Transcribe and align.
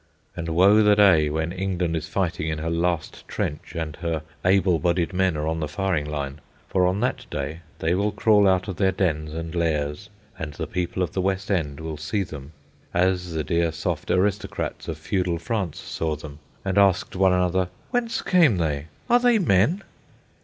And 0.35 0.49
woe 0.49 0.81
the 0.81 0.95
day, 0.95 1.29
when 1.29 1.51
England 1.51 1.95
is 1.95 2.07
fighting 2.09 2.47
in 2.47 2.57
her 2.57 2.71
last 2.71 3.23
trench, 3.27 3.75
and 3.75 3.95
her 3.97 4.23
able 4.43 4.79
bodied 4.79 5.13
men 5.13 5.37
are 5.37 5.47
on 5.47 5.59
the 5.59 5.67
firing 5.67 6.07
line! 6.07 6.41
For 6.69 6.87
on 6.87 7.01
that 7.01 7.27
day 7.29 7.59
they 7.77 7.93
will 7.93 8.11
crawl 8.11 8.47
out 8.49 8.67
of 8.67 8.77
their 8.77 8.91
dens 8.91 9.31
and 9.31 9.53
lairs, 9.53 10.09
and 10.39 10.55
the 10.55 10.65
people 10.65 11.03
of 11.03 11.11
the 11.11 11.21
West 11.21 11.51
End 11.51 11.79
will 11.79 11.97
see 11.97 12.23
them, 12.23 12.51
as 12.95 13.33
the 13.35 13.43
dear 13.43 13.71
soft 13.71 14.09
aristocrats 14.09 14.87
of 14.87 14.97
Feudal 14.97 15.37
France 15.37 15.79
saw 15.79 16.15
them 16.15 16.39
and 16.65 16.79
asked 16.79 17.15
one 17.15 17.31
another, 17.31 17.69
"Whence 17.91 18.23
came 18.23 18.57
they?" 18.57 18.87
"Are 19.07 19.19
they 19.19 19.37
men?" 19.37 19.83